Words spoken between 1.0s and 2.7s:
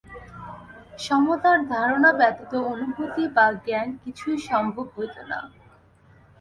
সমতার ধারণা ব্যতীত